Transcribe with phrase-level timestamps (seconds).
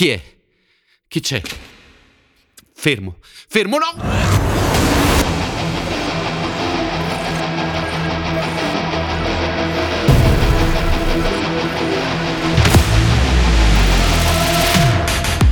[0.00, 0.22] Chi è?
[1.08, 1.42] Chi c'è?
[2.72, 4.02] Fermo, fermo, no!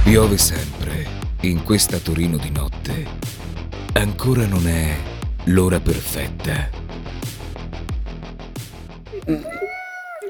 [0.02, 1.06] Piove sempre
[1.42, 3.06] in questa Torino di notte.
[3.92, 4.96] Ancora non è
[5.44, 6.70] l'ora perfetta.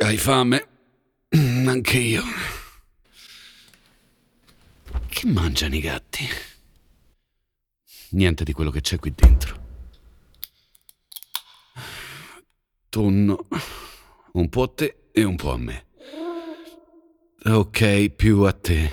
[0.00, 0.66] Hai fame?
[1.28, 2.57] Anche io.
[5.18, 6.24] Che mangiano i gatti?
[8.10, 9.66] Niente di quello che c'è qui dentro.
[12.88, 13.48] Tonno.
[14.34, 15.86] Un po' a te e un po' a me.
[17.46, 18.92] Ok, più a te.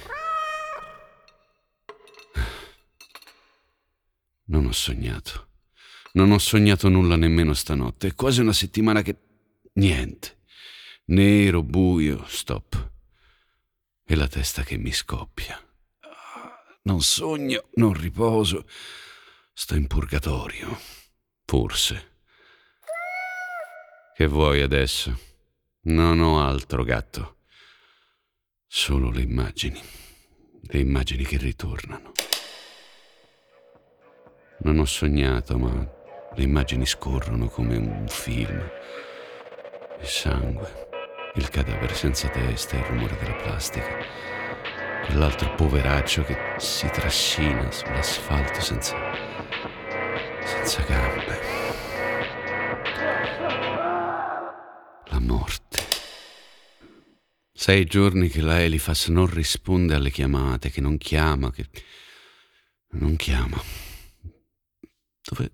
[4.45, 5.49] Non ho sognato.
[6.13, 8.07] Non ho sognato nulla nemmeno stanotte.
[8.07, 9.15] È quasi una settimana che...
[9.73, 10.39] Niente.
[11.05, 12.93] Nero, buio, stop.
[14.03, 15.59] E la testa che mi scoppia.
[16.87, 18.67] Non sogno, non riposo.
[19.53, 20.79] Sto in purgatorio.
[21.43, 22.13] Forse.
[24.15, 25.17] Che vuoi adesso?
[25.85, 27.37] Non ho altro, gatto.
[28.67, 29.81] Solo le immagini.
[30.61, 32.11] Le immagini che ritornano.
[34.59, 35.71] Non ho sognato, ma
[36.35, 38.61] le immagini scorrono come un film.
[40.01, 40.89] Il sangue,
[41.33, 44.34] il cadavere senza testa, il rumore della plastica.
[45.05, 48.95] Quell'altro poveraccio che si trascina sull'asfalto senza.
[50.43, 51.39] senza gambe.
[55.05, 55.83] La morte.
[57.53, 61.67] Sei giorni che la Elifas non risponde alle chiamate, che non chiama, che.
[62.91, 63.61] non chiama.
[65.21, 65.51] Dove...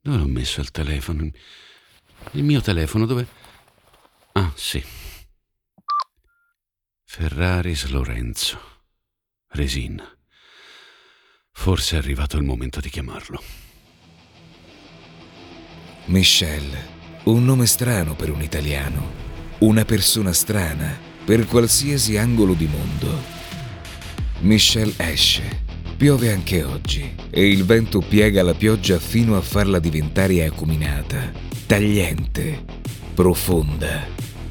[0.00, 1.30] Dove l'ho messo il telefono?
[2.32, 3.26] Il mio telefono dove...
[4.32, 4.99] Ah, sì.
[7.12, 8.56] Ferraris Lorenzo.
[9.48, 10.04] Resina.
[11.50, 13.42] Forse è arrivato il momento di chiamarlo.
[16.04, 16.86] Michelle.
[17.24, 19.10] Un nome strano per un italiano.
[19.58, 23.20] Una persona strana per qualsiasi angolo di mondo.
[24.42, 25.64] Michelle esce
[25.96, 31.32] Piove anche oggi e il vento piega la pioggia fino a farla diventare acuminata,
[31.66, 32.64] tagliente,
[33.14, 34.06] profonda,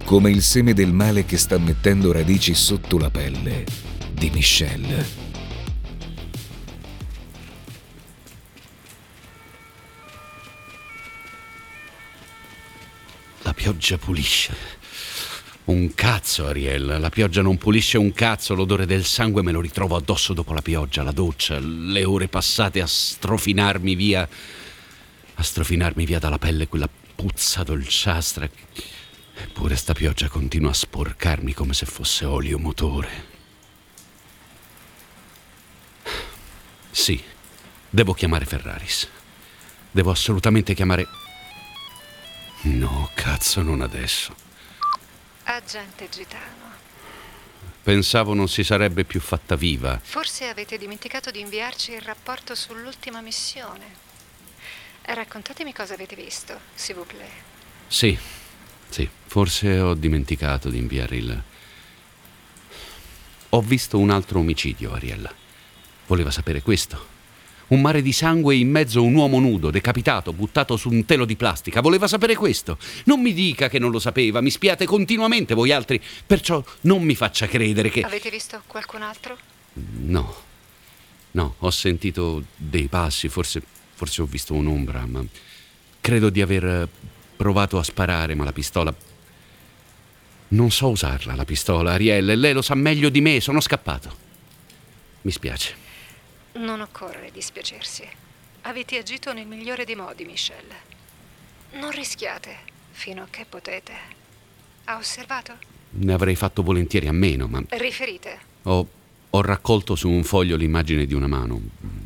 [0.09, 3.63] come il seme del male che sta mettendo radici sotto la pelle
[4.11, 5.05] di Michelle.
[13.43, 14.55] La pioggia pulisce
[15.65, 16.97] un cazzo, Ariel.
[16.99, 18.55] La pioggia non pulisce un cazzo.
[18.55, 22.81] L'odore del sangue me lo ritrovo addosso dopo la pioggia, la doccia, le ore passate
[22.81, 24.27] a strofinarmi via.
[25.35, 28.49] a strofinarmi via dalla pelle quella puzza dolciastra.
[29.41, 33.27] Eppure sta pioggia continua a sporcarmi come se fosse olio motore.
[36.91, 37.23] Sì,
[37.89, 39.07] devo chiamare Ferraris.
[39.91, 41.07] Devo assolutamente chiamare.
[42.63, 44.35] No, cazzo, non adesso.
[45.43, 46.67] Agente Gitano.
[47.81, 49.99] Pensavo non si sarebbe più fatta viva.
[50.03, 54.07] Forse avete dimenticato di inviarci il rapporto sull'ultima missione.
[55.01, 57.31] Raccontatemi cosa avete visto, s'il vous plaît.
[57.87, 58.15] Sì,
[58.89, 61.43] sì, forse ho dimenticato di inviare il...
[63.49, 65.33] Ho visto un altro omicidio, Ariella.
[66.07, 67.17] Voleva sapere questo.
[67.67, 71.25] Un mare di sangue in mezzo a un uomo nudo, decapitato, buttato su un telo
[71.25, 71.81] di plastica.
[71.81, 72.79] Voleva sapere questo.
[73.05, 77.15] Non mi dica che non lo sapeva, mi spiate continuamente voi altri, perciò non mi
[77.15, 78.01] faccia credere che...
[78.01, 79.37] Avete visto qualcun altro?
[79.73, 80.47] No.
[81.31, 83.61] No, ho sentito dei passi, forse,
[83.93, 85.23] forse ho visto un'ombra, ma
[86.01, 86.89] credo di aver
[87.39, 88.93] provato a sparare, ma la pistola...
[90.49, 94.13] Non so usarla, la pistola, Arielle, lei lo sa meglio di me, sono scappato.
[95.21, 95.73] Mi spiace.
[96.53, 98.05] Non occorre dispiacersi.
[98.63, 100.75] Avete agito nel migliore dei modi, Michelle.
[101.75, 102.57] Non rischiate
[102.91, 103.93] fino a che potete.
[104.85, 105.53] Ha osservato?
[105.91, 107.63] Ne avrei fatto volentieri a meno, ma...
[107.69, 108.37] Riferite.
[108.63, 108.87] Ho,
[109.29, 111.61] ho raccolto su un foglio l'immagine di una mano,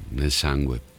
[0.09, 0.91] nel sangue.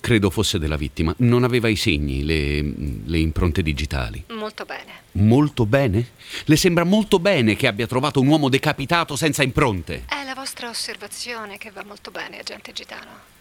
[0.00, 1.14] Credo fosse della vittima.
[1.18, 2.62] Non aveva i segni, le,
[3.04, 4.24] le impronte digitali.
[4.28, 4.92] Molto bene.
[5.12, 6.08] Molto bene?
[6.44, 10.04] Le sembra molto bene che abbia trovato un uomo decapitato senza impronte?
[10.08, 13.32] È la vostra osservazione che va molto bene, agente Gitano.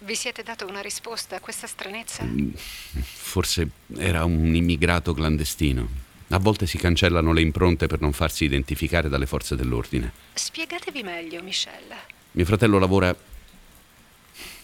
[0.00, 2.24] Vi siete dato una risposta a questa stranezza?
[2.24, 2.50] Mm,
[3.02, 5.88] forse era un immigrato clandestino.
[6.28, 10.12] A volte si cancellano le impronte per non farsi identificare dalle forze dell'ordine.
[10.32, 11.96] Spiegatevi meglio, Michelle.
[12.32, 13.14] Mio fratello lavora.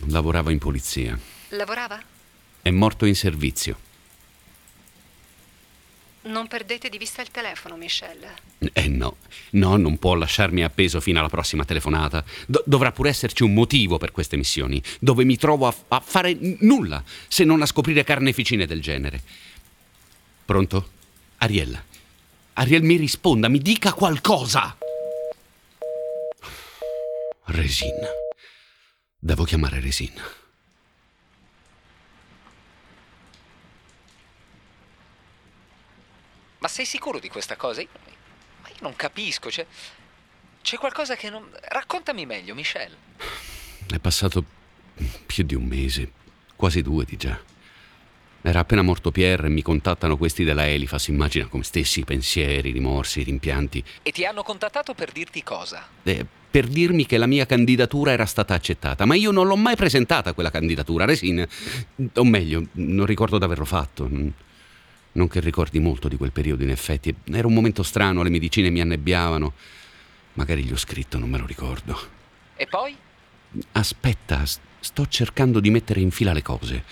[0.08, 1.18] Lavorava in polizia.
[1.50, 2.00] Lavorava?
[2.62, 3.88] È morto in servizio.
[6.22, 8.34] Non perdete di vista il telefono, Michelle.
[8.74, 9.16] Eh no,
[9.52, 12.22] no, non può lasciarmi appeso fino alla prossima telefonata.
[12.46, 16.00] Do- dovrà pure esserci un motivo per queste missioni, dove mi trovo a, f- a
[16.00, 19.22] fare nulla, se non a scoprire carneficine del genere.
[20.44, 20.90] Pronto?
[21.38, 21.82] Ariel.
[22.52, 24.76] Ariel mi risponda, mi dica qualcosa.
[27.44, 27.96] Resin.
[29.20, 30.12] Devo chiamare Resin.
[36.58, 37.80] Ma sei sicuro di questa cosa?
[37.80, 37.88] Io-
[38.62, 39.66] Ma io non capisco, c'è,
[40.60, 41.48] c'è qualcosa che non...
[41.68, 42.96] Raccontami meglio, Michelle.
[43.88, 44.44] È passato
[45.24, 46.12] più di un mese,
[46.56, 47.40] quasi due di già.
[48.42, 53.22] Era appena morto Pierre e mi contattano questi della Elifas, immagina come stessi pensieri, rimorsi,
[53.22, 55.86] rimpianti, E ti hanno contattato per dirti cosa?
[56.02, 59.76] eh, per dirmi che la mia candidatura era stata accettata, ma io non l'ho mai
[59.76, 61.46] presentata quella candidatura, Resin,
[62.14, 64.08] o meglio, non ricordo d'averlo fatto.
[64.08, 67.14] Non- che ricordi molto di quel periodo, in effetti.
[67.32, 69.52] Era un momento strano, le medicine mi annebbiavano.
[70.34, 71.98] Magari gli ho scritto, non me lo ricordo.
[72.56, 72.96] E poi?
[73.72, 76.84] Aspetta, sto cercando di mettere in fila le cose.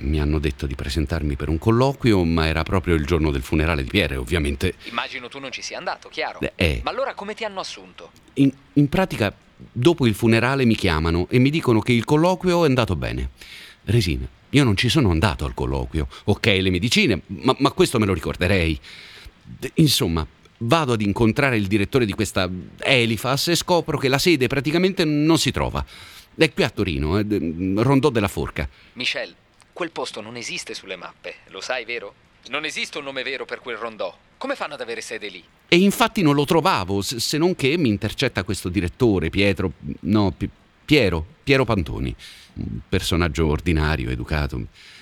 [0.00, 3.82] Mi hanno detto di presentarmi per un colloquio, ma era proprio il giorno del funerale
[3.82, 4.74] di Pierre, ovviamente.
[4.84, 6.38] Immagino tu non ci sia andato, chiaro?
[6.54, 6.80] Eh.
[6.84, 8.12] Ma allora come ti hanno assunto?
[8.34, 12.68] In, in pratica, dopo il funerale mi chiamano e mi dicono che il colloquio è
[12.68, 13.30] andato bene.
[13.86, 16.06] Resina, io non ci sono andato al colloquio.
[16.24, 18.78] Ok, le medicine, ma, ma questo me lo ricorderei.
[19.42, 20.24] D- Insomma,
[20.58, 22.48] vado ad incontrare il direttore di questa
[22.78, 25.84] Elifas e scopro che la sede praticamente non si trova.
[26.36, 28.68] È qui a Torino, eh, d- Rondò della Forca.
[28.92, 29.34] Michelle,
[29.78, 32.12] quel posto non esiste sulle mappe, lo sai, vero?
[32.48, 34.12] Non esiste un nome vero per quel rondò.
[34.36, 35.44] Come fanno ad avere sede lì?
[35.68, 40.50] E infatti non lo trovavo, se non che mi intercetta questo direttore, Pietro, no, Pi-
[40.84, 42.12] Piero, Piero Pantoni,
[42.54, 44.60] un personaggio ordinario, educato.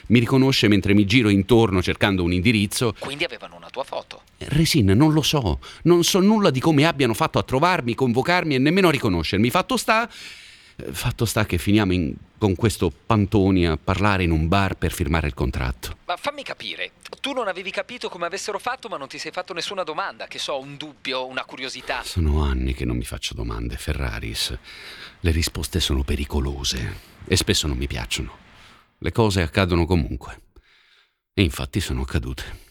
[0.09, 2.95] Mi riconosce mentre mi giro intorno cercando un indirizzo.
[2.99, 4.25] Quindi avevano una tua foto.
[4.37, 8.59] Resin, non lo so, non so nulla di come abbiano fatto a trovarmi, convocarmi e
[8.59, 9.49] nemmeno a riconoscermi.
[9.49, 10.46] Fatto sta, eh,
[10.93, 15.27] fatto sta che finiamo in- con questo Pantoni a parlare in un bar per firmare
[15.27, 15.97] il contratto.
[16.05, 19.55] Ma fammi capire, tu non avevi capito come avessero fatto, ma non ti sei fatto
[19.55, 22.03] nessuna domanda, che so, un dubbio, una curiosità.
[22.05, 24.57] Sono anni che non mi faccio domande, Ferraris.
[25.21, 28.37] Le risposte sono pericolose e spesso non mi piacciono.
[28.99, 30.41] Le cose accadono comunque.
[31.33, 32.65] E infatti sono accadute.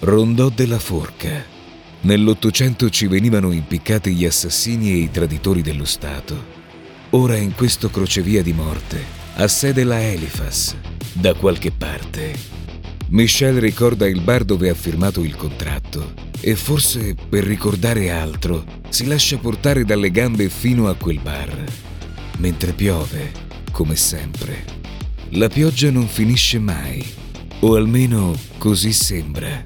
[0.00, 1.56] Rondò della Forca.
[2.00, 6.57] Nell'Ottocento ci venivano impiccati gli assassini e i traditori dello Stato.
[7.12, 9.02] Ora in questo crocevia di morte
[9.36, 10.76] ha sede la Elifas,
[11.14, 12.36] da qualche parte.
[13.08, 19.06] Michelle ricorda il bar dove ha firmato il contratto e forse per ricordare altro si
[19.06, 21.64] lascia portare dalle gambe fino a quel bar.
[22.40, 23.32] Mentre piove,
[23.72, 24.64] come sempre.
[25.30, 27.02] La pioggia non finisce mai,
[27.60, 29.64] o almeno così sembra.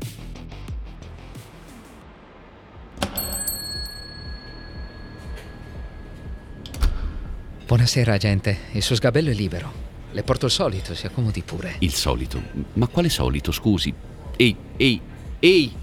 [7.73, 8.59] Buonasera, agente.
[8.73, 9.73] Il suo sgabello è libero.
[10.11, 11.77] Le porto il solito, si accomodi pure.
[11.79, 12.39] Il solito.
[12.75, 13.95] Ma quale solito, scusi?
[14.37, 15.01] Ehi, ehi,
[15.39, 15.75] ehi!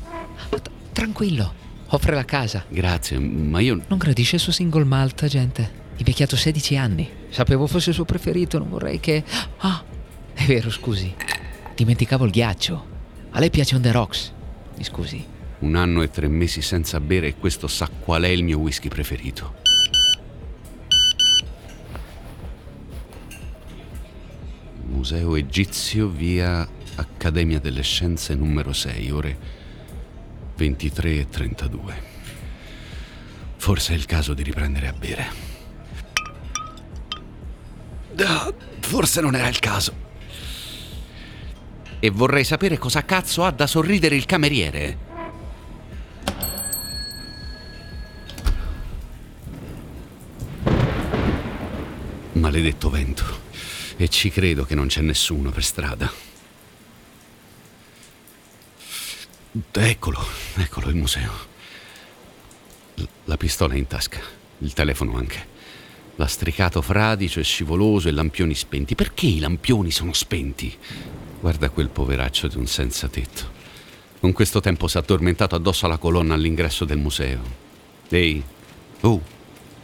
[0.50, 1.52] T- tranquillo,
[1.88, 2.64] offre la casa.
[2.70, 3.82] Grazie, ma io...
[3.88, 5.72] Non gradisce il suo single malt, agente?
[5.96, 7.10] Invecchiato 16 anni.
[7.30, 9.24] Sapevo fosse il suo preferito, non vorrei che...
[9.58, 9.84] Ah,
[10.36, 11.12] è vero, scusi.
[11.74, 12.86] Dimenticavo il ghiaccio.
[13.32, 14.32] A lei piace on the rocks.
[14.78, 15.26] Mi scusi.
[15.62, 18.90] Un anno e tre mesi senza bere e questo sa qual è il mio whisky
[18.90, 19.69] preferito.
[25.00, 29.38] Museo Egizio, via Accademia delle Scienze numero 6, ore
[30.58, 32.02] 23 e 32.
[33.56, 35.28] Forse è il caso di riprendere a bere.
[38.18, 39.94] Ah, forse non era il caso.
[42.00, 44.98] E vorrei sapere cosa cazzo ha da sorridere il cameriere.
[52.34, 53.49] Maledetto vento.
[54.02, 56.10] E ci credo che non c'è nessuno per strada.
[59.74, 60.26] Eccolo,
[60.56, 61.32] eccolo il museo.
[63.26, 64.22] La pistola è in tasca,
[64.60, 65.46] il telefono anche.
[66.16, 68.96] Lastricato fradicio e scivoloso e lampioni spenti.
[68.96, 70.74] Perché i lampioni sono spenti?
[71.42, 73.52] Guarda quel poveraccio di un senza tetto.
[74.22, 77.42] Con questo tempo si è addormentato addosso alla colonna all'ingresso del museo.
[78.08, 78.42] Ehi,
[79.02, 79.22] oh,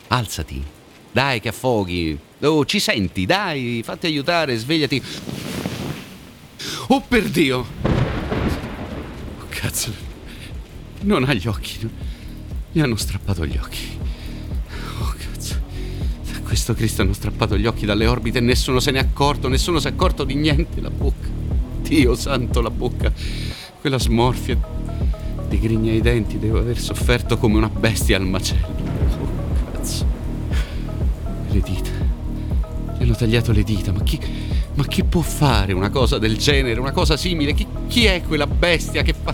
[0.07, 0.74] alzati.
[1.15, 2.19] Dai che affoghi.
[2.41, 3.25] Oh, ci senti?
[3.25, 5.01] Dai, fatti aiutare, svegliati.
[6.87, 7.59] Oh, per Dio!
[9.39, 9.93] Oh, cazzo.
[11.03, 11.89] Non ha gli occhi.
[12.69, 13.97] Gli hanno strappato gli occhi.
[14.99, 15.55] Oh, cazzo.
[16.33, 19.79] A questo Cristo hanno strappato gli occhi dalle orbite e nessuno se n'è accorto, nessuno
[19.79, 20.81] si è accorto di niente.
[20.81, 21.29] La bocca.
[21.79, 23.09] Dio santo, la bocca.
[23.79, 24.59] quella smorfia
[25.47, 28.74] di grigna ai denti, devo aver sofferto come una bestia al macello.
[31.55, 31.89] Le dita.
[32.97, 34.19] Gli hanno tagliato le dita, ma chi,
[34.73, 37.53] ma chi può fare una cosa del genere, una cosa simile?
[37.53, 39.33] Chi, chi è quella bestia che fa...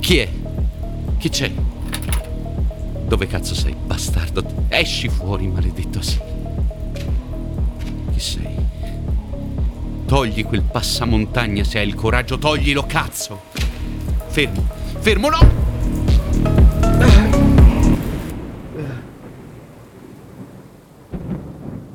[0.00, 0.28] Chi è?
[1.18, 1.52] Chi c'è?
[3.06, 4.64] Dove cazzo sei, bastardo?
[4.68, 5.98] Esci fuori, maledetto.
[6.00, 6.18] Chi
[8.18, 8.56] sei?
[10.06, 13.42] Togli quel passamontagna se hai il coraggio, toglilo, cazzo!
[14.28, 14.66] Fermo,
[15.00, 15.61] fermo, no!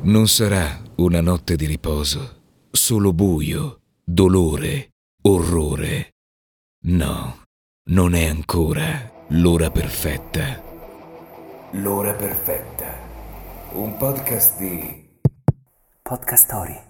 [0.08, 4.92] Non sarà una notte di riposo, solo buio, dolore,
[5.24, 6.14] orrore.
[6.86, 7.44] No,
[7.90, 10.64] non è ancora l'ora perfetta.
[11.72, 12.86] L'ora perfetta.
[13.74, 15.20] Un podcast di
[16.02, 16.87] Podcast Story.